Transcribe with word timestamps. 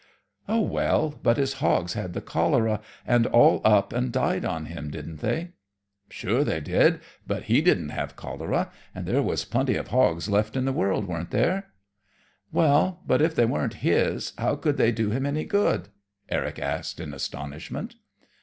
"Oh, 0.47 0.61
well! 0.61 1.11
But 1.21 1.37
his 1.37 1.53
hogs 1.61 1.93
had 1.93 2.13
the 2.13 2.21
cholera, 2.21 2.81
and 3.05 3.27
all 3.27 3.61
up 3.63 3.93
and 3.93 4.11
died 4.11 4.43
on 4.43 4.65
him, 4.65 4.89
didn't 4.89 5.17
they?" 5.19 5.51
"Sure 6.09 6.43
they 6.43 6.59
did; 6.59 6.99
but 7.27 7.43
he 7.43 7.61
didn't 7.61 7.89
have 7.89 8.15
cholera; 8.15 8.71
and 8.95 9.05
there 9.05 9.21
were 9.21 9.35
plenty 9.35 9.75
of 9.75 9.89
hogs 9.89 10.27
left 10.27 10.55
in 10.55 10.65
the 10.65 10.73
world, 10.73 11.05
weren't 11.07 11.29
there?" 11.29 11.67
"Well, 12.51 13.03
but, 13.05 13.21
if 13.21 13.35
they 13.35 13.45
weren't 13.45 13.75
his, 13.85 14.33
how 14.39 14.55
could 14.55 14.77
they 14.77 14.91
do 14.91 15.11
him 15.11 15.23
any 15.23 15.45
good?" 15.45 15.89
Eric 16.29 16.57
asked, 16.57 16.99
in 16.99 17.13
astonishment. 17.13 17.93